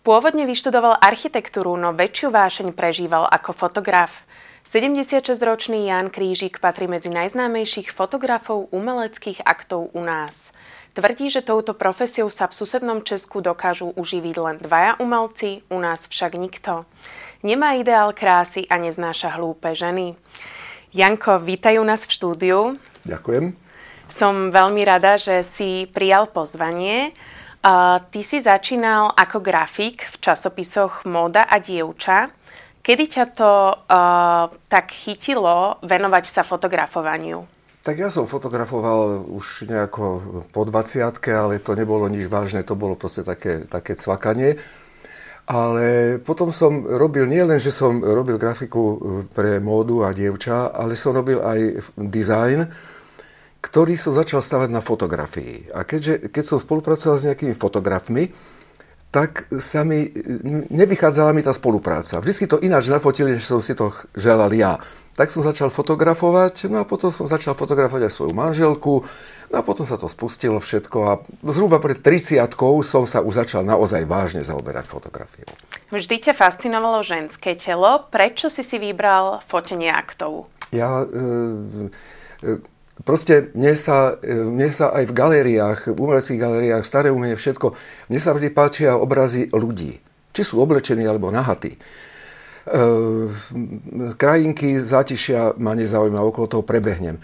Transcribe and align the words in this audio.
Pôvodne 0.00 0.48
vyštudoval 0.48 0.96
architektúru, 0.96 1.76
no 1.76 1.92
väčšiu 1.92 2.32
vášeň 2.32 2.72
prežíval 2.72 3.28
ako 3.28 3.52
fotograf. 3.52 4.24
76-ročný 4.64 5.92
Jan 5.92 6.08
Krížik 6.08 6.56
patrí 6.56 6.88
medzi 6.88 7.12
najznámejších 7.12 7.92
fotografov 7.92 8.72
umeleckých 8.72 9.44
aktov 9.44 9.92
u 9.92 10.00
nás. 10.00 10.56
Tvrdí, 10.96 11.28
že 11.28 11.44
touto 11.44 11.76
profesiou 11.76 12.32
sa 12.32 12.48
v 12.48 12.56
susednom 12.56 13.04
Česku 13.04 13.44
dokážu 13.44 13.92
uživiť 13.92 14.36
len 14.40 14.56
dvaja 14.56 14.96
umelci, 15.04 15.62
u 15.68 15.76
nás 15.76 16.08
však 16.08 16.32
nikto. 16.32 16.88
Nemá 17.44 17.76
ideál 17.76 18.16
krásy 18.16 18.64
a 18.72 18.80
neznáša 18.80 19.36
hlúpe 19.36 19.76
ženy. 19.76 20.16
Janko, 20.96 21.44
vítajú 21.44 21.84
nás 21.84 22.08
v 22.08 22.14
štúdiu. 22.16 22.58
Ďakujem. 23.04 23.52
Som 24.10 24.48
veľmi 24.48 24.82
rada, 24.82 25.14
že 25.20 25.46
si 25.46 25.86
prijal 25.92 26.26
pozvanie. 26.26 27.14
Ty 27.60 28.20
si 28.24 28.40
začínal 28.40 29.12
ako 29.12 29.44
grafik 29.44 30.08
v 30.08 30.16
časopisoch 30.16 31.04
Moda 31.04 31.44
a 31.44 31.60
dievča. 31.60 32.32
Kedy 32.80 33.04
ťa 33.04 33.24
to 33.36 33.52
uh, 33.76 34.48
tak 34.64 34.88
chytilo 34.88 35.76
venovať 35.84 36.24
sa 36.24 36.40
fotografovaniu? 36.40 37.44
Tak 37.84 37.96
ja 38.00 38.08
som 38.08 38.24
fotografoval 38.24 39.28
už 39.28 39.68
nejako 39.68 40.04
po 40.48 40.64
20 40.64 41.04
ale 41.36 41.60
to 41.60 41.76
nebolo 41.76 42.08
nič 42.08 42.32
vážne, 42.32 42.64
to 42.64 42.80
bolo 42.80 42.96
proste 42.96 43.28
také, 43.28 43.68
také 43.68 43.92
cvakanie. 43.92 44.56
Ale 45.44 46.16
potom 46.24 46.56
som 46.56 46.80
robil, 46.88 47.28
nie 47.28 47.44
len, 47.44 47.60
že 47.60 47.74
som 47.74 48.00
robil 48.00 48.40
grafiku 48.40 48.96
pre 49.36 49.60
módu 49.60 50.00
a 50.00 50.16
dievča, 50.16 50.72
ale 50.72 50.96
som 50.96 51.12
robil 51.12 51.44
aj 51.44 51.60
design, 52.08 52.64
ktorý 53.60 53.94
som 53.94 54.16
začal 54.16 54.40
stavať 54.40 54.68
na 54.72 54.80
fotografii. 54.80 55.72
A 55.76 55.84
keďže, 55.84 56.32
keď 56.32 56.44
som 56.44 56.58
spolupracoval 56.58 57.16
s 57.20 57.26
nejakými 57.28 57.52
fotografmi, 57.52 58.32
tak 59.10 59.50
sa 59.58 59.82
mi, 59.82 60.06
nevychádzala 60.70 61.34
mi 61.34 61.42
tá 61.42 61.50
spolupráca. 61.50 62.22
Vždy 62.22 62.46
to 62.46 62.62
ináč 62.62 62.86
nafotili, 62.86 63.34
než 63.34 63.42
som 63.42 63.58
si 63.58 63.74
to 63.74 63.90
želal 64.14 64.54
ja. 64.54 64.78
Tak 65.18 65.34
som 65.34 65.42
začal 65.42 65.66
fotografovať, 65.66 66.70
no 66.70 66.80
a 66.80 66.86
potom 66.86 67.10
som 67.10 67.26
začal 67.26 67.58
fotografovať 67.58 68.06
aj 68.06 68.12
svoju 68.14 68.32
manželku, 68.32 69.02
no 69.50 69.54
a 69.58 69.66
potom 69.66 69.82
sa 69.82 69.98
to 69.98 70.06
spustilo 70.06 70.62
všetko 70.62 70.98
a 71.10 71.12
zhruba 71.50 71.82
pred 71.82 71.98
30 71.98 72.38
som 72.86 73.02
sa 73.02 73.18
už 73.18 73.34
začal 73.44 73.66
naozaj 73.66 74.06
vážne 74.06 74.46
zaoberať 74.46 74.86
fotografiou. 74.86 75.50
Vždy 75.90 76.30
ťa 76.30 76.32
fascinovalo 76.38 77.02
ženské 77.02 77.58
telo. 77.58 78.06
Prečo 78.14 78.46
si 78.46 78.62
si 78.62 78.78
vybral 78.78 79.42
fotenie 79.50 79.90
aktov? 79.90 80.46
Ja... 80.70 81.02
E, 81.02 81.90
e, 82.46 82.78
Proste 83.00 83.48
mne 83.56 83.72
sa, 83.76 84.20
e, 84.20 84.34
mne 84.34 84.68
sa 84.68 84.92
aj 84.92 85.08
v 85.08 85.16
galériách, 85.16 85.80
v 85.96 85.98
umeleckých 85.98 86.40
galériách, 86.40 86.84
staré 86.84 87.08
umenie, 87.08 87.36
všetko, 87.36 87.72
mne 88.12 88.20
sa 88.20 88.36
vždy 88.36 88.48
páčia 88.52 88.96
obrazy 88.96 89.48
ľudí. 89.50 89.96
Či 90.30 90.42
sú 90.44 90.60
oblečení 90.60 91.08
alebo 91.08 91.32
nahatí. 91.32 91.74
E, 91.74 91.80
krajinky, 94.20 94.76
zátišia 94.78 95.56
ma 95.56 95.72
nezaujíma, 95.72 96.20
okolo 96.20 96.46
toho 96.46 96.64
prebehnem. 96.66 97.16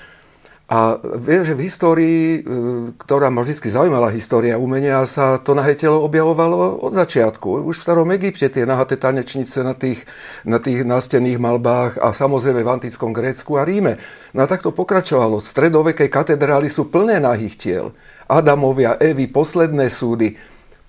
A 0.67 0.98
viem, 0.98 1.47
že 1.47 1.55
v 1.55 1.70
histórii, 1.70 2.42
e, 2.42 2.50
ktorá 2.98 3.31
ma 3.31 3.47
vždy 3.47 3.70
zaujímala 3.70 4.11
história 4.11 4.59
umenia, 4.59 5.06
sa 5.06 5.39
to 5.39 5.55
nahé 5.55 5.78
telo 5.78 6.03
objavovalo 6.03 6.83
od 6.83 6.91
začiatku. 6.91 7.62
Už 7.70 7.78
v 7.78 7.84
starom 7.86 8.11
Egypte 8.11 8.50
tie 8.50 8.67
nahaté 8.67 8.98
tanečnice 8.98 9.62
na 9.62 9.78
tých, 9.78 10.03
na 10.42 10.59
tých 10.59 10.83
nástenných 10.83 11.39
malbách 11.39 12.03
a 12.03 12.11
samozrejme 12.11 12.67
v 12.67 12.72
antickom 12.83 13.14
Grécku 13.14 13.55
a 13.55 13.62
Ríme. 13.62 13.94
No 14.34 14.42
a 14.42 14.50
tak 14.50 14.67
to 14.67 14.75
pokračovalo. 14.75 15.39
Stredoveké 15.39 16.11
katedrály 16.11 16.67
sú 16.67 16.91
plné 16.91 17.22
nahých 17.22 17.55
tiel. 17.55 17.87
Adamovia, 18.27 18.98
Evy, 18.98 19.31
posledné 19.31 19.87
súdy 19.87 20.34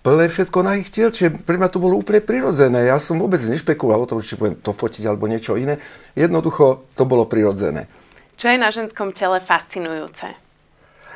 plné 0.01 0.31
všetko 0.31 0.63
na 0.63 0.79
ich 0.79 0.87
tiel, 0.87 1.11
čiže 1.11 1.43
pre 1.43 1.59
mňa 1.59 1.67
to 1.67 1.83
bolo 1.83 1.99
úplne 1.99 2.23
prirodzené. 2.23 2.87
Ja 2.87 2.95
som 2.95 3.19
vôbec 3.19 3.43
nešpekuloval 3.43 4.07
o 4.07 4.09
tom, 4.09 4.23
či 4.23 4.39
budem 4.39 4.55
to 4.55 4.71
fotiť 4.71 5.03
alebo 5.03 5.27
niečo 5.27 5.59
iné. 5.59 5.83
Jednoducho 6.15 6.87
to 6.95 7.03
bolo 7.03 7.27
prirodzené. 7.27 8.06
Čo 8.37 8.53
je 8.53 8.57
na 8.61 8.69
ženskom 8.69 9.09
tele 9.17 9.41
fascinujúce? 9.41 10.29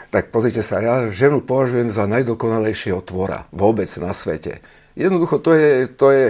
Tak 0.10 0.34
pozrite 0.34 0.66
sa, 0.66 0.82
ja 0.82 1.08
ženu 1.14 1.40
považujem 1.46 1.94
za 1.94 2.10
najdokonalejšieho 2.10 3.00
tvora 3.06 3.46
vôbec 3.54 3.88
na 4.02 4.10
svete. 4.12 4.60
Jednoducho 4.98 5.38
to 5.38 5.54
je, 5.54 5.88
to 5.88 6.10
je 6.12 6.26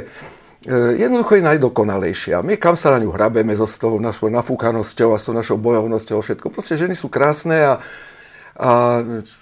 e, 0.67 0.77
jednoducho 0.99 1.39
je 1.39 1.47
najdokonalejšia. 1.47 2.43
My 2.43 2.59
kam 2.59 2.75
sa 2.75 2.91
na 2.93 3.01
ňu 3.01 3.09
hrabeme 3.09 3.55
so 3.55 3.65
tou 3.65 3.97
našou 4.03 4.29
nafúkanosťou 4.29 5.15
a 5.15 5.17
s 5.17 5.25
tou 5.25 5.33
našou 5.33 5.57
bojovnosťou 5.57 6.19
a 6.19 6.25
všetko. 6.27 6.53
Proste 6.53 6.77
ženy 6.77 6.93
sú 6.93 7.09
krásne 7.09 7.57
a, 7.57 7.73
a 8.59 8.69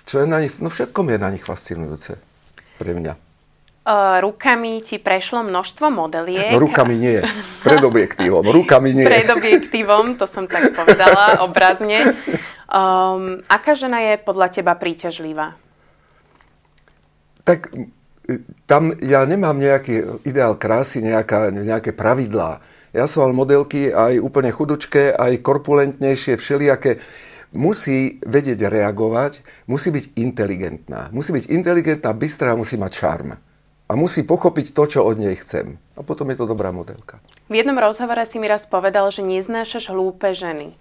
čo 0.05 0.23
je 0.23 0.25
na 0.29 0.45
nich, 0.45 0.53
no 0.61 0.69
všetkom 0.69 1.11
je 1.11 1.17
na 1.17 1.33
nich 1.33 1.43
fascinujúce 1.43 2.15
pre 2.77 2.93
mňa 2.93 3.28
rukami 4.21 4.81
ti 4.85 5.01
prešlo 5.01 5.41
množstvo 5.41 5.89
modeliek. 5.89 6.53
No 6.53 6.61
rukami 6.61 6.95
nie, 6.95 7.17
pred 7.65 7.81
objektívom. 7.81 8.45
Rukami 8.45 8.93
nie. 8.93 9.05
Pred 9.05 9.33
objektívom, 9.33 10.13
to 10.19 10.29
som 10.29 10.45
tak 10.45 10.73
povedala 10.77 11.37
obrazne. 11.47 12.13
Um, 12.69 13.41
aká 13.49 13.73
žena 13.73 13.97
je 14.03 14.21
podľa 14.21 14.53
teba 14.53 14.77
príťažlivá? 14.77 15.57
Tak 17.41 17.73
tam 18.69 18.93
ja 19.01 19.25
nemám 19.25 19.57
nejaký 19.57 20.21
ideál 20.21 20.53
krásy, 20.53 21.01
nejaká, 21.01 21.49
nejaké 21.49 21.97
pravidlá. 21.97 22.61
Ja 22.93 23.09
som 23.09 23.25
mal 23.25 23.33
modelky 23.33 23.89
aj 23.89 24.21
úplne 24.21 24.53
chudučké, 24.53 25.17
aj 25.17 25.41
korpulentnejšie, 25.41 26.37
všelijaké. 26.37 27.01
Musí 27.57 28.21
vedieť 28.21 28.69
reagovať, 28.69 29.41
musí 29.65 29.89
byť 29.89 30.13
inteligentná. 30.21 31.09
Musí 31.09 31.33
byť 31.33 31.49
inteligentná, 31.49 32.13
bystrá, 32.13 32.53
musí 32.53 32.77
mať 32.77 32.93
šarm 32.93 33.48
a 33.89 33.97
musí 33.97 34.21
pochopiť 34.21 34.77
to, 34.77 34.83
čo 34.85 34.99
od 35.01 35.17
nej 35.17 35.33
chcem. 35.41 35.81
A 35.97 36.05
potom 36.05 36.29
je 36.29 36.37
to 36.37 36.45
dobrá 36.45 36.69
modelka. 36.69 37.17
V 37.49 37.57
jednom 37.57 37.73
rozhovore 37.73 38.21
si 38.29 38.37
mi 38.37 38.45
raz 38.45 38.69
povedal, 38.69 39.09
že 39.09 39.25
neznášaš 39.25 39.89
hlúpe 39.89 40.29
ženy. 40.37 40.77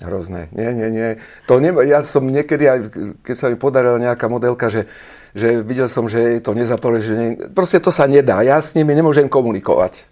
Hrozné. 0.00 0.48
Nie, 0.56 0.72
nie, 0.72 0.88
nie. 0.88 1.08
To 1.44 1.60
ne, 1.60 1.76
ja 1.84 2.00
som 2.00 2.24
niekedy, 2.24 2.64
aj 2.64 2.78
keď 3.20 3.34
sa 3.36 3.52
mi 3.52 3.60
podarila 3.60 4.00
nejaká 4.00 4.32
modelka, 4.32 4.72
že, 4.72 4.88
že 5.36 5.60
videl 5.60 5.92
som, 5.92 6.08
že 6.08 6.40
to 6.40 6.56
nezapalo, 6.56 6.96
že 6.96 7.12
nie, 7.12 7.30
proste 7.52 7.76
to 7.84 7.92
sa 7.92 8.08
nedá. 8.08 8.40
Ja 8.40 8.56
s 8.56 8.72
nimi 8.72 8.96
nemôžem 8.96 9.28
komunikovať. 9.28 10.08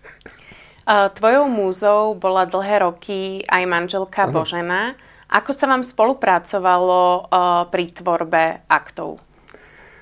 Tvojou 0.88 1.49
múzou 1.49 2.12
bola 2.21 2.44
dlhé 2.44 2.84
roky 2.84 3.41
aj 3.49 3.65
manželka 3.65 4.28
ano. 4.28 4.44
Božena. 4.44 4.93
Ako 5.33 5.56
sa 5.56 5.65
vám 5.65 5.81
spolupracovalo 5.81 7.28
pri 7.72 7.84
tvorbe 7.93 8.65
aktov? 8.69 9.21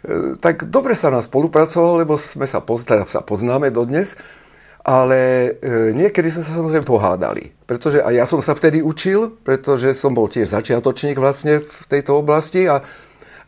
E, 0.07 0.39
tak 0.39 0.71
dobre 0.71 0.95
sa 0.95 1.11
nám 1.11 1.27
spolupracovalo, 1.27 2.07
lebo 2.07 2.15
sme 2.15 2.47
sa, 2.47 2.63
pozna, 2.63 3.03
sa 3.11 3.21
poznáme 3.27 3.75
dodnes, 3.75 4.15
ale 4.87 5.53
e, 5.59 5.91
niekedy 5.99 6.31
sme 6.31 6.47
sa 6.47 6.55
samozrejme 6.55 6.87
pohádali. 6.87 7.51
Pretože 7.67 7.99
aj 8.07 8.15
ja 8.15 8.25
som 8.25 8.39
sa 8.39 8.55
vtedy 8.55 8.87
učil, 8.87 9.35
pretože 9.43 9.91
som 9.99 10.15
bol 10.15 10.31
tiež 10.31 10.47
začiatočník 10.47 11.19
vlastne 11.19 11.59
v 11.59 11.81
tejto 11.91 12.23
oblasti 12.23 12.71
a 12.71 12.87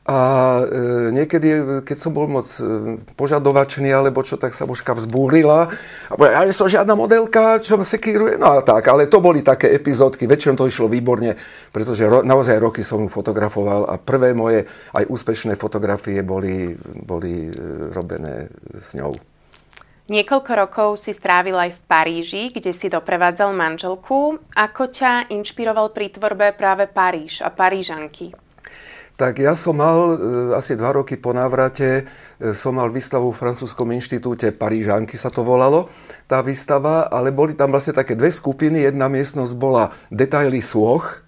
a 0.08 0.20
e, 0.64 1.12
niekedy, 1.12 1.84
keď 1.84 1.96
som 2.00 2.16
bol 2.16 2.24
moc 2.32 2.48
e, 2.56 2.96
požadovačný 3.12 3.92
alebo 3.92 4.24
čo, 4.24 4.41
tak 4.41 4.56
sa 4.56 4.64
mužka 4.64 4.96
vzbúrila. 4.96 5.69
A 6.08 6.12
povedala, 6.16 6.48
ja 6.48 6.56
som 6.56 6.64
žiadna 6.64 6.96
modelka, 6.96 7.60
čo 7.60 7.76
sekíruje. 7.76 8.41
No 8.41 8.56
a 8.56 8.64
tak, 8.64 8.88
ale 8.88 9.04
to 9.04 9.20
boli 9.20 9.44
také 9.44 9.69
epizódky. 9.76 10.24
Väčšinou 10.24 10.56
to 10.56 10.64
išlo 10.64 10.88
výborne, 10.88 11.36
pretože 11.76 12.08
ro, 12.08 12.24
naozaj 12.24 12.56
roky 12.56 12.80
som 12.80 13.04
ju 13.04 13.12
fotografoval 13.12 13.84
a 13.84 14.00
prvé 14.00 14.32
moje 14.32 14.64
aj 14.96 15.04
úspešné 15.12 15.60
fotografie 15.60 16.25
boli, 16.25 16.72
boli 17.04 17.52
e, 17.52 17.92
robené 17.92 18.48
s 18.80 18.96
ňou. 18.96 19.12
Niekoľko 20.08 20.52
rokov 20.56 20.88
si 21.04 21.12
strávil 21.12 21.52
aj 21.52 21.76
v 21.76 21.80
Paríži, 21.84 22.42
kde 22.48 22.72
si 22.72 22.88
doprevádzal 22.88 23.52
manželku. 23.52 24.40
Ako 24.56 24.88
ťa 24.88 25.28
inšpiroval 25.28 25.92
pri 25.92 26.08
tvorbe 26.16 26.56
práve 26.56 26.88
Paríž 26.88 27.44
a 27.44 27.52
Parížanky? 27.52 28.47
Tak 29.19 29.43
ja 29.43 29.59
som 29.59 29.75
mal 29.75 30.15
e, 30.15 30.17
asi 30.55 30.79
dva 30.79 30.95
roky 30.95 31.19
po 31.19 31.34
návrate, 31.34 32.06
e, 32.39 32.55
som 32.55 32.79
mal 32.79 32.87
výstavu 32.87 33.34
v 33.34 33.41
francúzskom 33.43 33.91
inštitúte 33.91 34.55
Parížanky 34.55 35.19
sa 35.19 35.26
to 35.26 35.43
volalo, 35.43 35.91
tá 36.31 36.38
výstava, 36.38 37.11
ale 37.11 37.35
boli 37.35 37.59
tam 37.59 37.75
vlastne 37.75 37.99
také 37.99 38.15
dve 38.15 38.31
skupiny. 38.31 38.87
Jedna 38.87 39.11
miestnosť 39.11 39.59
bola 39.59 39.91
detaily 40.15 40.62
sôch, 40.62 41.26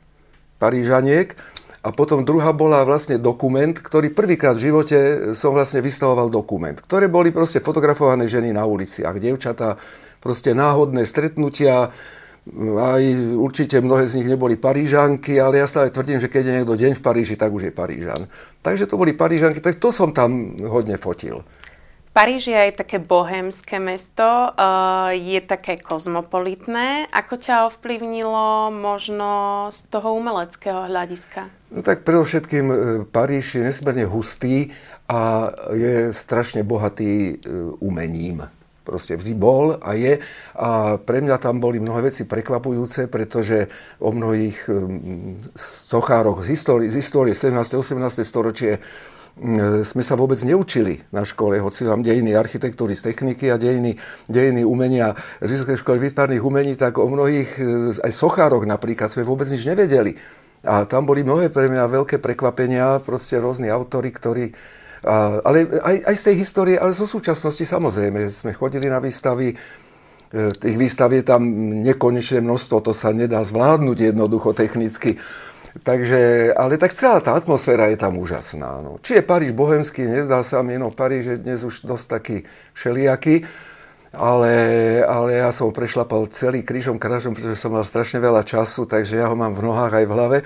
Parížaniek, 0.63 1.35
a 1.81 1.91
potom 1.91 2.29
druhá 2.29 2.53
bola 2.53 2.85
vlastne 2.85 3.17
dokument, 3.17 3.73
ktorý 3.73 4.13
prvýkrát 4.13 4.53
v 4.53 4.69
živote 4.69 4.99
som 5.33 5.57
vlastne 5.57 5.81
vystavoval 5.81 6.29
dokument, 6.29 6.77
ktoré 6.77 7.09
boli 7.09 7.33
proste 7.33 7.65
fotografované 7.65 8.29
ženy 8.29 8.53
na 8.53 8.69
uliciach, 8.69 9.17
dievčatá, 9.17 9.81
proste 10.21 10.53
náhodné 10.53 11.09
stretnutia, 11.09 11.89
aj 12.59 13.03
určite 13.39 13.79
mnohé 13.79 14.11
z 14.11 14.23
nich 14.23 14.29
neboli 14.29 14.59
Parížanky, 14.59 15.39
ale 15.39 15.63
ja 15.63 15.67
stále 15.71 15.95
tvrdím, 15.95 16.19
že 16.19 16.31
keď 16.31 16.43
je 16.47 16.57
niekto 16.61 16.75
deň 16.75 16.93
v 16.99 17.05
Paríži, 17.05 17.35
tak 17.39 17.55
už 17.55 17.71
je 17.71 17.73
Parížan. 17.73 18.27
Takže 18.61 18.91
to 18.91 18.99
boli 18.99 19.15
Parížanky, 19.15 19.63
tak 19.63 19.79
to 19.79 19.95
som 19.95 20.11
tam 20.11 20.59
hodne 20.67 20.99
fotil. 20.99 21.47
Paríž 22.11 22.51
je 22.51 22.59
aj 22.59 22.83
také 22.83 22.99
bohémske 22.99 23.79
mesto, 23.79 24.27
uh, 24.27 25.15
je 25.15 25.39
také 25.47 25.79
kozmopolitné. 25.79 27.07
Ako 27.07 27.39
ťa 27.39 27.71
ovplyvnilo 27.71 28.75
možno 28.75 29.31
z 29.71 29.87
toho 29.87 30.19
umeleckého 30.19 30.91
hľadiska? 30.91 31.47
No 31.71 31.87
tak 31.87 32.03
predovšetkým 32.03 32.67
e, 32.67 32.77
Paríž 33.07 33.55
je 33.55 33.63
nesmierne 33.63 34.03
hustý 34.11 34.75
a 35.07 35.55
je 35.71 36.11
strašne 36.11 36.67
bohatý 36.67 37.39
e, 37.39 37.55
umením. 37.79 38.43
Proste 38.81 39.17
vždy 39.17 39.33
bol 39.37 39.77
a 39.77 39.93
je. 39.93 40.19
A 40.57 40.97
pre 40.97 41.21
mňa 41.21 41.37
tam 41.37 41.61
boli 41.61 41.79
mnohé 41.79 42.11
veci 42.11 42.25
prekvapujúce, 42.25 43.13
pretože 43.13 43.69
o 44.01 44.11
mnohých 44.11 44.67
sochároch 45.59 46.41
z 46.41 46.49
histórie, 46.57 46.89
z 46.89 46.97
histórie 46.99 47.35
17. 47.37 47.77
18. 47.77 48.25
storočie 48.25 48.81
E, 49.41 49.87
sme 49.89 50.03
sa 50.03 50.19
vôbec 50.19 50.37
neučili 50.43 51.01
na 51.15 51.23
škole, 51.23 51.63
hoci 51.63 51.89
mám 51.89 52.05
dejiny 52.05 52.37
architektúry 52.37 52.99
z 52.99 53.09
techniky 53.09 53.49
a 53.49 53.57
dejiny, 53.57 53.95
dejiny 54.29 54.67
umenia 54.69 55.15
z 55.41 55.49
Vysokej 55.55 55.81
školy 55.81 55.99
výtvarných 56.03 56.45
umení, 56.45 56.75
tak 56.75 56.99
o 56.99 57.07
mnohých, 57.07 57.51
e, 57.57 57.65
aj 58.05 58.13
sochároch 58.13 58.67
napríklad, 58.67 59.09
sme 59.09 59.23
vôbec 59.23 59.47
nič 59.47 59.65
nevedeli. 59.65 60.19
A 60.61 60.85
tam 60.85 61.09
boli 61.09 61.25
mnohé 61.25 61.49
pre 61.49 61.73
mňa 61.73 61.89
veľké 61.89 62.21
prekvapenia, 62.21 63.01
proste 63.01 63.39
rôzni 63.39 63.71
autory, 63.71 64.13
ktorí... 64.13 64.53
A, 65.01 65.41
ale 65.41 65.65
aj, 65.81 65.97
aj 66.13 66.15
z 66.17 66.23
tej 66.29 66.37
histórie, 66.45 66.77
ale 66.77 66.93
zo 66.93 67.09
súčasnosti 67.09 67.65
samozrejme, 67.65 68.29
sme 68.29 68.53
chodili 68.53 68.93
na 68.93 69.01
výstavy, 69.01 69.53
e, 69.53 69.57
tých 70.53 70.77
výstav 70.77 71.09
je 71.17 71.25
tam 71.25 71.41
nekonečné 71.81 72.45
množstvo, 72.45 72.85
to 72.85 72.93
sa 72.93 73.15
nedá 73.17 73.41
zvládnuť 73.41 74.13
jednoducho 74.13 74.53
technicky. 74.53 75.17
Takže, 75.87 76.51
ale 76.59 76.83
tak 76.83 76.93
celá 76.99 77.23
tá 77.23 77.39
atmosféra 77.39 77.87
je 77.95 77.99
tam 78.03 78.19
úžasná. 78.19 78.83
No. 78.83 78.99
Či 78.99 79.23
je 79.23 79.23
Paríž 79.23 79.55
bohemský, 79.55 80.03
nezdá 80.03 80.43
sa 80.43 80.67
mi, 80.67 80.75
no 80.75 80.91
Paríž 80.91 81.25
je 81.25 81.37
dnes 81.39 81.63
už 81.63 81.87
dosť 81.87 82.07
taký 82.11 82.37
všelijaký, 82.75 83.47
ale, 84.11 84.55
ale 85.07 85.39
ja 85.39 85.55
som 85.55 85.71
prešlapal 85.71 86.27
celý 86.35 86.67
krížom 86.67 86.99
krážom, 86.99 87.31
pretože 87.31 87.63
som 87.63 87.71
mal 87.71 87.87
strašne 87.87 88.19
veľa 88.19 88.43
času, 88.43 88.83
takže 88.83 89.23
ja 89.23 89.31
ho 89.31 89.39
mám 89.39 89.55
v 89.55 89.63
nohách 89.63 90.03
aj 90.03 90.05
v 90.11 90.13
hlave. 90.13 90.39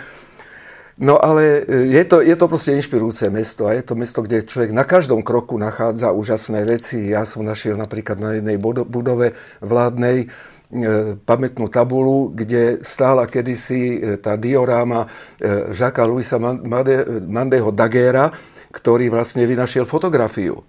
No 0.95 1.19
ale 1.19 1.67
je 1.67 2.03
to, 2.07 2.23
je 2.23 2.37
to 2.39 2.47
proste 2.47 2.79
inšpirujúce 2.79 3.27
mesto 3.27 3.67
a 3.67 3.75
je 3.75 3.83
to 3.83 3.99
mesto, 3.99 4.23
kde 4.23 4.47
človek 4.47 4.71
na 4.71 4.87
každom 4.87 5.27
kroku 5.27 5.59
nachádza 5.59 6.15
úžasné 6.15 6.63
veci. 6.63 7.11
Ja 7.11 7.27
som 7.27 7.43
našiel 7.43 7.75
napríklad 7.75 8.23
na 8.23 8.39
jednej 8.39 8.63
budove 8.63 9.35
vládnej 9.59 10.31
E, 10.75 11.15
pamätnú 11.23 11.71
tabulu, 11.71 12.35
kde 12.35 12.83
stála 12.83 13.31
kedysi 13.31 13.95
e, 13.95 14.19
tá 14.19 14.35
dioráma 14.35 15.07
e, 15.39 15.71
Žaka 15.71 16.03
Luisa 16.03 16.35
Mandeho 16.41 17.71
Dagera, 17.71 18.35
ktorý 18.75 19.07
vlastne 19.07 19.47
vynašiel 19.47 19.87
fotografiu 19.87 20.67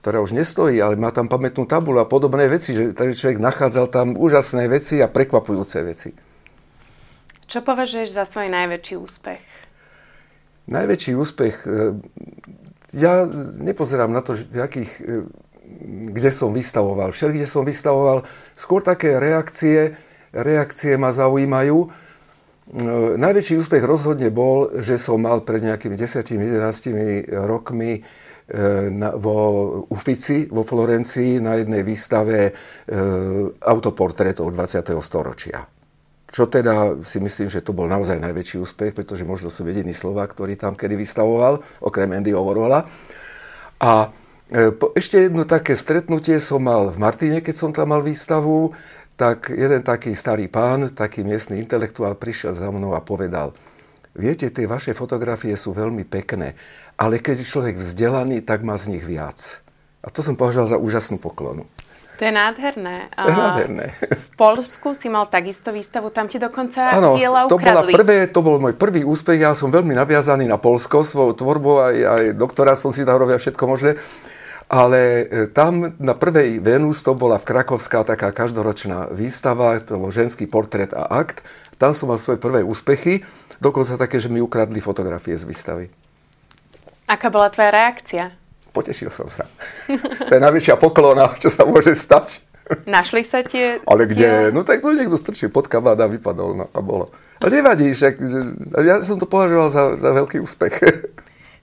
ktorá 0.00 0.16
už 0.24 0.32
nestojí, 0.32 0.80
ale 0.80 0.96
má 0.96 1.12
tam 1.12 1.28
pamätnú 1.28 1.68
tabulu 1.68 2.00
a 2.00 2.08
podobné 2.08 2.48
veci, 2.48 2.72
že 2.72 2.96
človek 2.96 3.36
nachádzal 3.36 3.92
tam 3.92 4.16
úžasné 4.16 4.64
veci 4.64 4.96
a 5.04 5.12
prekvapujúce 5.12 5.76
veci. 5.84 6.08
Čo 7.50 7.66
považuješ 7.66 8.14
za 8.14 8.22
svoj 8.22 8.46
najväčší 8.46 8.94
úspech? 8.94 9.42
Najväčší 10.70 11.18
úspech? 11.18 11.66
Ja 12.94 13.26
nepozerám 13.58 14.14
na 14.14 14.22
to, 14.22 14.38
v 14.38 14.62
akých 14.62 14.90
kde 15.88 16.30
som 16.30 16.50
vystavoval. 16.52 17.14
Všel, 17.14 17.34
kde 17.34 17.46
som 17.48 17.62
vystavoval, 17.64 18.26
skôr 18.52 18.82
také 18.82 19.16
reakcie, 19.16 19.94
reakcie 20.34 20.98
ma 20.98 21.14
zaujímajú. 21.14 21.78
E, 21.86 21.88
najväčší 23.18 23.58
úspech 23.58 23.82
rozhodne 23.82 24.30
bol, 24.30 24.82
že 24.82 24.98
som 24.98 25.22
mal 25.22 25.42
pred 25.42 25.62
nejakými 25.64 25.94
10-11 25.94 27.30
rokmi 27.46 27.98
e, 27.98 28.00
na, 28.90 29.14
vo 29.16 29.36
Ufici, 29.90 30.50
vo 30.50 30.62
Florencii, 30.62 31.42
na 31.42 31.58
jednej 31.58 31.82
výstave 31.82 32.50
e, 32.50 32.52
autoportrétov 33.62 34.52
20. 34.54 34.94
storočia. 35.00 35.79
Čo 36.30 36.46
teda 36.46 37.02
si 37.02 37.18
myslím, 37.18 37.50
že 37.50 37.58
to 37.58 37.74
bol 37.74 37.90
naozaj 37.90 38.22
najväčší 38.22 38.62
úspech, 38.62 38.94
pretože 38.94 39.26
možno 39.26 39.50
som 39.50 39.66
jediný 39.66 39.90
Slovák, 39.90 40.30
ktorý 40.30 40.54
tam 40.54 40.78
kedy 40.78 40.94
vystavoval, 40.94 41.58
okrem 41.82 42.14
Andy 42.14 42.30
Overalla. 42.30 42.86
A 43.82 44.14
E, 44.50 44.74
ešte 44.98 45.30
jedno 45.30 45.46
také 45.46 45.78
stretnutie 45.78 46.42
som 46.42 46.66
mal 46.66 46.90
v 46.90 46.98
Martine, 46.98 47.38
keď 47.38 47.54
som 47.54 47.70
tam 47.70 47.94
mal 47.94 48.02
výstavu, 48.02 48.74
tak 49.14 49.46
jeden 49.54 49.78
taký 49.86 50.10
starý 50.18 50.50
pán, 50.50 50.90
taký 50.90 51.22
miestny 51.22 51.62
intelektuál 51.62 52.18
prišiel 52.18 52.58
za 52.58 52.66
mnou 52.74 52.98
a 52.98 53.04
povedal, 53.04 53.54
viete, 54.10 54.50
tie 54.50 54.66
vaše 54.66 54.90
fotografie 54.90 55.54
sú 55.54 55.70
veľmi 55.70 56.02
pekné, 56.02 56.58
ale 56.98 57.22
keď 57.22 57.46
je 57.46 57.46
človek 57.46 57.78
vzdelaný, 57.78 58.42
tak 58.42 58.66
má 58.66 58.74
z 58.74 58.98
nich 58.98 59.06
viac. 59.06 59.62
A 60.02 60.10
to 60.10 60.18
som 60.18 60.34
považoval 60.34 60.74
za 60.74 60.82
úžasnú 60.82 61.22
poklonu. 61.22 61.70
To 62.20 62.28
je 62.28 62.36
nádherné. 62.36 63.08
To 63.16 63.32
je 63.32 63.32
nádherné. 63.32 63.86
V 64.12 64.30
Polsku 64.36 64.92
si 64.92 65.08
mal 65.08 65.24
takisto 65.32 65.72
výstavu, 65.72 66.12
tam 66.12 66.28
ti 66.28 66.36
dokonca 66.36 66.92
ano, 66.92 67.16
diela 67.16 67.48
ukradli. 67.48 67.56
to, 67.56 67.64
bola 67.64 67.82
prvé, 67.88 68.16
to 68.28 68.40
bol 68.44 68.56
môj 68.60 68.76
prvý 68.76 69.08
úspech, 69.08 69.40
ja 69.40 69.56
som 69.56 69.72
veľmi 69.72 69.96
naviazaný 69.96 70.44
na 70.44 70.60
Polsko, 70.60 71.00
svojou 71.00 71.32
tvorbou, 71.32 71.80
aj, 71.80 71.96
aj 71.96 72.24
doktorát 72.36 72.76
som 72.76 72.92
si 72.92 73.08
tam 73.08 73.16
robil 73.16 73.40
všetko 73.40 73.64
možné. 73.64 73.96
Ale 74.68 75.00
e, 75.00 75.24
tam 75.48 75.96
na 75.96 76.12
prvej 76.12 76.60
Venus, 76.60 77.00
to 77.00 77.16
bola 77.16 77.40
v 77.40 77.48
Krakovská 77.48 78.04
taká 78.04 78.36
každoročná 78.36 79.08
výstava, 79.16 79.80
to 79.80 79.96
bol 79.96 80.12
ženský 80.12 80.44
portrét 80.44 80.92
a 80.92 81.08
akt. 81.08 81.40
Tam 81.80 81.96
som 81.96 82.12
mal 82.12 82.20
svoje 82.20 82.36
prvé 82.36 82.60
úspechy, 82.60 83.24
dokonca 83.64 83.96
také, 83.96 84.20
že 84.20 84.28
mi 84.28 84.44
ukradli 84.44 84.84
fotografie 84.84 85.40
z 85.40 85.48
výstavy. 85.48 85.88
Aká 87.08 87.32
bola 87.32 87.48
tvoja 87.48 87.72
reakcia? 87.72 88.36
Potešil 88.76 89.08
som 89.08 89.32
sa. 89.32 89.48
To 89.98 90.32
je 90.36 90.40
najväčšia 90.40 90.76
poklona, 90.78 91.32
čo 91.40 91.50
sa 91.50 91.66
môže 91.66 91.96
stať. 91.96 92.44
Našli 92.86 93.26
sa 93.26 93.42
tie... 93.42 93.82
Ale 93.82 94.06
kde? 94.06 94.50
Ja. 94.50 94.54
No 94.54 94.62
tak 94.62 94.78
to 94.78 94.94
niekto 94.94 95.18
strčil 95.18 95.50
pod 95.50 95.66
kabát 95.66 95.98
a 95.98 96.06
vypadol 96.06 96.54
no, 96.54 96.66
a 96.70 96.78
bolo. 96.78 97.10
Ale 97.42 97.58
nevadí, 97.58 97.90
však, 97.90 98.14
ja 98.78 99.02
som 99.02 99.18
to 99.18 99.26
považoval 99.26 99.68
za, 99.72 99.98
za 99.98 100.10
veľký 100.14 100.38
úspech. 100.38 100.74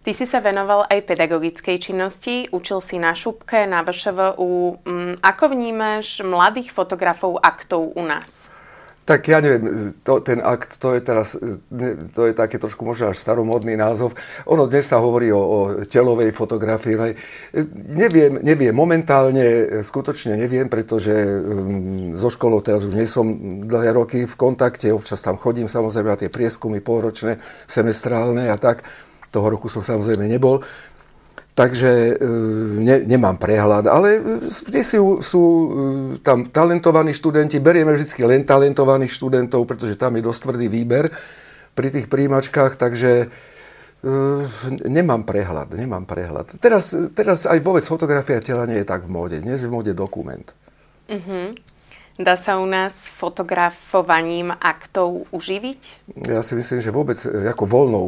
Ty 0.03 0.12
si 0.15 0.24
sa 0.24 0.39
venoval 0.39 0.88
aj 0.88 1.03
pedagogickej 1.03 1.77
činnosti, 1.83 2.47
učil 2.56 2.79
si 2.79 2.95
na 2.95 3.12
šupke, 3.12 3.68
na 3.68 3.83
VŠVU. 3.83 4.83
Ako 5.19 5.44
vnímaš 5.51 6.24
mladých 6.24 6.71
fotografov 6.71 7.39
aktov 7.44 7.91
u 7.91 8.03
nás? 8.07 8.47
Tak 9.07 9.24
ja 9.24 9.39
neviem, 9.39 9.95
to, 10.04 10.19
ten 10.19 10.44
akt, 10.44 10.83
to 10.83 10.92
je 10.92 11.00
teraz, 11.00 11.39
to 12.12 12.21
je 12.27 12.33
také 12.36 12.59
trošku 12.59 12.83
možno 12.83 13.15
až 13.15 13.24
staromodný 13.24 13.80
názov. 13.80 14.12
Ono 14.51 14.68
dnes 14.68 14.83
sa 14.83 15.00
hovorí 15.00 15.31
o, 15.31 15.39
o 15.39 15.59
telovej 15.88 16.36
fotografii. 16.36 17.15
Neviem, 17.88 18.44
neviem, 18.44 18.75
momentálne 18.75 19.80
skutočne 19.80 20.36
neviem, 20.36 20.68
pretože 20.68 21.15
um, 21.15 22.19
so 22.19 22.27
školou 22.27 22.59
teraz 22.59 22.83
už 22.83 23.00
nie 23.00 23.07
som 23.07 23.31
dlhé 23.63 23.95
roky 23.95 24.27
v 24.27 24.36
kontakte, 24.36 24.92
občas 24.92 25.24
tam 25.24 25.39
chodím 25.39 25.71
samozrejme 25.71 26.12
na 26.12 26.19
tie 26.19 26.27
prieskumy 26.27 26.83
polročné, 26.83 27.39
semestrálne 27.63 28.51
a 28.51 28.60
tak. 28.60 28.83
Toho 29.31 29.48
roku 29.48 29.71
som 29.71 29.80
samozrejme 29.80 30.27
nebol. 30.27 30.60
Takže 31.57 31.89
e, 31.89 32.13
ne, 32.86 32.95
nemám 33.06 33.42
prehľad, 33.42 33.89
ale 33.89 34.22
vždy 34.42 34.81
sú, 34.86 35.25
sú 35.25 35.44
e, 35.44 35.68
tam 36.22 36.46
talentovaní 36.46 37.13
študenti, 37.17 37.58
berieme 37.58 37.98
vždy 37.98 38.24
len 38.29 38.46
talentovaných 38.46 39.10
študentov, 39.10 39.65
pretože 39.65 39.98
tam 39.98 40.13
je 40.17 40.25
dosť 40.25 40.39
tvrdý 40.46 40.67
výber 40.70 41.10
pri 41.74 41.88
tých 41.89 42.10
príjimačkách, 42.10 42.77
takže 42.77 43.29
nemám 44.86 45.25
prehľad, 45.25 45.74
nemám 45.74 46.06
prehľad. 46.06 46.62
Teraz, 46.62 46.94
teraz 47.17 47.50
aj 47.50 47.58
vôbec 47.65 47.82
fotografia 47.82 48.38
tela 48.38 48.70
nie 48.70 48.86
je 48.86 48.88
tak 48.88 49.10
v 49.10 49.10
móde, 49.10 49.41
dnes 49.41 49.58
je 49.58 49.67
v 49.67 49.74
móde 49.74 49.98
dokument. 49.98 50.46
Uh-huh. 51.10 51.58
Dá 52.17 52.33
sa 52.33 52.57
u 52.57 52.65
nás 52.65 53.05
fotografovaním 53.13 54.50
aktov 54.50 55.29
uživiť? 55.29 55.81
Ja 56.25 56.41
si 56.41 56.57
myslím, 56.57 56.81
že 56.81 56.89
vôbec 56.89 57.13
e, 57.21 57.45
ako 57.45 57.69
voľnou, 57.69 58.05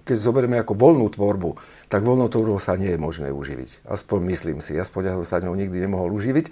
keď 0.00 0.16
zoberieme 0.16 0.56
ako 0.56 0.72
voľnú 0.72 1.12
tvorbu, 1.12 1.60
tak 1.92 2.08
voľnou 2.08 2.32
tvorbou 2.32 2.56
sa 2.56 2.80
nie 2.80 2.88
je 2.88 2.96
možné 2.96 3.28
uživiť. 3.36 3.84
Aspoň 3.84 4.18
myslím 4.32 4.58
si. 4.64 4.80
Aspoň 4.80 5.02
ja 5.04 5.14
sa 5.28 5.44
ňou 5.44 5.52
nikdy 5.52 5.76
nemohol 5.76 6.16
uživiť. 6.16 6.48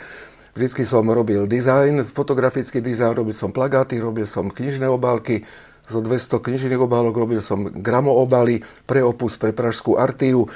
Vždycky 0.53 0.85
som 0.85 1.09
robil 1.09 1.49
dizajn, 1.49 2.05
fotografický 2.05 2.85
dizajn, 2.85 3.17
robil 3.17 3.33
som 3.33 3.57
plagáty, 3.57 3.97
robil 3.97 4.29
som 4.29 4.53
knižné 4.53 4.85
obálky, 4.85 5.49
zo 5.89 5.99
200 5.99 6.39
knižných 6.39 6.79
obálok 6.79 7.19
robil 7.19 7.43
som 7.43 7.67
gramo 7.67 8.15
obaly 8.15 8.63
pre 8.87 9.03
Opus, 9.03 9.35
pre 9.35 9.51
Pražskú 9.51 9.99
Artiu. 9.99 10.47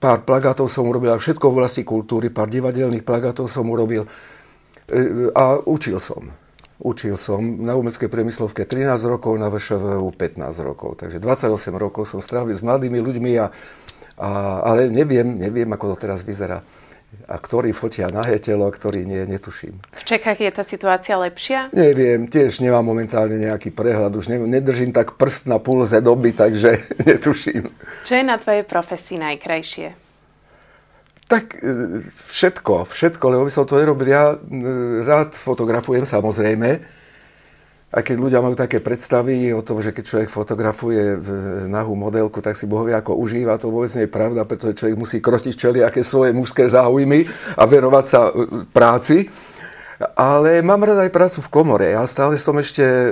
Pár 0.00 0.24
plagátov 0.24 0.66
som 0.72 0.88
urobil, 0.88 1.12
všetko 1.12 1.44
v 1.46 1.54
oblasti 1.60 1.82
kultúry, 1.84 2.32
pár 2.32 2.48
divadelných 2.48 3.04
plagátov 3.04 3.46
som 3.52 3.68
urobil. 3.68 4.08
E, 4.92 5.32
a 5.32 5.56
učil 5.64 5.96
som. 5.96 6.28
Učil 6.82 7.16
som 7.16 7.40
na 7.40 7.78
umeckej 7.78 8.12
priemyslovke 8.12 8.68
13 8.68 9.08
rokov, 9.08 9.38
na 9.40 9.48
VŠVU 9.48 10.12
15 10.12 10.66
rokov. 10.66 11.00
Takže 11.00 11.16
28 11.16 11.72
rokov 11.78 12.10
som 12.10 12.20
strávil 12.20 12.52
s 12.52 12.60
mladými 12.60 13.00
ľuďmi, 13.00 13.32
a, 13.40 13.48
a, 14.18 14.28
ale 14.66 14.92
neviem, 14.92 15.32
neviem, 15.32 15.70
ako 15.72 15.96
to 15.96 16.04
teraz 16.04 16.20
vyzerá. 16.20 16.60
A 17.28 17.36
ktorí 17.36 17.76
fotia 17.76 18.08
nahé 18.08 18.40
telo, 18.40 18.64
ktorí 18.72 19.04
nie, 19.04 19.28
netuším. 19.28 19.76
V 19.92 20.04
Čechách 20.04 20.40
je 20.42 20.50
tá 20.50 20.64
situácia 20.64 21.12
lepšia? 21.20 21.68
Neviem, 21.70 22.24
tiež 22.24 22.64
nemám 22.64 22.82
momentálne 22.82 23.36
nejaký 23.36 23.68
prehľad. 23.68 24.16
Už 24.16 24.32
neviem, 24.32 24.48
nedržím 24.48 24.96
tak 24.96 25.20
prst 25.20 25.44
na 25.46 25.60
pulze 25.60 26.00
doby, 26.00 26.32
takže 26.32 26.82
netuším. 27.08 27.68
Čo 28.08 28.12
je 28.16 28.24
na 28.24 28.40
tvojej 28.40 28.64
profesii 28.64 29.20
najkrajšie? 29.20 30.01
Tak 31.32 31.56
e, 31.64 32.04
všetko, 32.28 32.84
všetko, 32.92 33.24
lebo 33.32 33.48
by 33.48 33.52
som 33.52 33.64
to 33.64 33.80
nerobil. 33.80 34.04
Ja 34.04 34.36
rád 35.08 35.32
fotografujem 35.32 36.04
samozrejme, 36.04 37.00
a 37.92 38.00
keď 38.00 38.16
ľudia 38.16 38.40
majú 38.40 38.56
také 38.56 38.80
predstavy 38.80 39.52
o 39.52 39.60
tom, 39.60 39.84
že 39.84 39.92
keď 39.92 40.04
človek 40.08 40.30
fotografuje 40.32 41.20
nahú 41.68 41.92
modelku, 41.92 42.40
tak 42.40 42.56
si 42.56 42.64
bohovia 42.64 43.04
ako 43.04 43.20
užíva, 43.20 43.60
to 43.60 43.68
vôbec 43.68 43.92
nie 43.92 44.08
je 44.08 44.16
pravda, 44.16 44.48
pretože 44.48 44.80
človek 44.80 44.96
musí 44.96 45.20
krotiť 45.20 45.84
aké 45.84 46.00
svoje 46.00 46.32
mužské 46.32 46.72
záujmy 46.72 47.28
a 47.52 47.68
venovať 47.68 48.04
sa 48.08 48.32
práci. 48.72 49.28
Ale 50.16 50.64
mám 50.64 50.82
rada 50.82 51.06
aj 51.06 51.12
prácu 51.14 51.38
v 51.44 51.52
komore. 51.52 51.86
Ja 51.94 52.02
stále 52.08 52.40
som 52.40 52.56
ešte 52.58 52.82
e, 52.82 53.08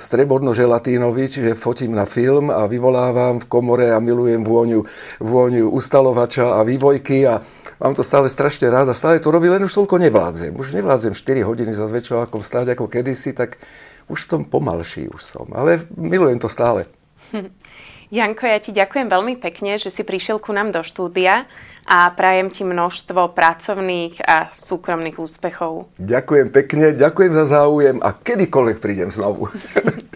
streborno-želatínový, 0.00 1.28
čiže 1.28 1.58
fotím 1.58 1.92
na 1.96 2.08
film 2.08 2.48
a 2.48 2.64
vyvolávam 2.70 3.42
v 3.42 3.48
komore 3.50 3.90
a 3.90 3.98
milujem 3.98 4.44
vôňu, 4.44 4.84
vôňu 5.20 5.68
ustalovača 5.72 6.56
a 6.56 6.64
vývojky 6.64 7.26
a 7.26 7.42
mám 7.82 7.96
to 7.96 8.06
stále 8.06 8.28
strašne 8.28 8.68
rád 8.68 8.92
a 8.92 8.94
stále 8.94 9.18
to 9.18 9.32
robím, 9.32 9.56
len 9.56 9.66
už 9.66 9.84
toľko 9.84 9.96
nevládzem. 10.00 10.52
Už 10.54 10.76
nevládzem 10.76 11.16
4 11.16 11.42
hodiny 11.42 11.72
za 11.72 11.88
zväčšovákom 11.88 12.44
stáť 12.44 12.78
ako 12.78 12.86
kedysi, 12.86 13.32
tak 13.32 13.58
už 14.06 14.26
som 14.26 14.46
pomalší 14.46 15.08
už 15.08 15.22
som. 15.22 15.46
Ale 15.56 15.82
milujem 15.96 16.38
to 16.38 16.50
stále. 16.50 16.99
Janko, 18.16 18.42
ja 18.42 18.58
ti 18.58 18.74
ďakujem 18.74 19.06
veľmi 19.06 19.38
pekne, 19.38 19.78
že 19.78 19.86
si 19.86 20.02
prišiel 20.02 20.42
ku 20.42 20.50
nám 20.50 20.74
do 20.74 20.82
štúdia 20.82 21.46
a 21.86 22.10
prajem 22.10 22.50
ti 22.50 22.66
množstvo 22.66 23.30
pracovných 23.34 24.18
a 24.26 24.50
súkromných 24.50 25.18
úspechov. 25.18 25.94
Ďakujem 26.02 26.48
pekne, 26.50 26.90
ďakujem 26.90 27.32
za 27.38 27.46
záujem 27.46 28.02
a 28.02 28.10
kedykoľvek 28.10 28.78
prídem 28.82 29.14
znovu. 29.14 29.46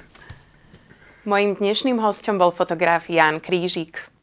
Mojím 1.30 1.56
dnešným 1.56 1.98
hostom 2.02 2.36
bol 2.36 2.52
fotograf 2.52 3.08
Jan 3.08 3.40
Krížik. 3.40 4.13